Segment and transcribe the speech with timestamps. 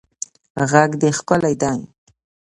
[0.69, 1.79] غږ دې ښکلی دی